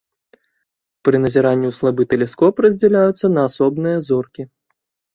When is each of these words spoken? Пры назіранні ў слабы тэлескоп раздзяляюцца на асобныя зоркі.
Пры 1.07 1.15
назіранні 1.25 1.67
ў 1.71 1.77
слабы 1.81 2.01
тэлескоп 2.15 2.55
раздзяляюцца 2.69 3.25
на 3.37 3.41
асобныя 3.53 3.97
зоркі. 4.11 4.53